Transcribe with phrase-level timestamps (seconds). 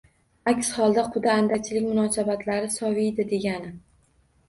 [0.51, 3.75] Aks holda, quda-andachilik munosabatlari soviydi, degani